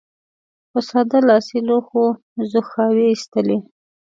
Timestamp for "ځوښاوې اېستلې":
2.51-3.57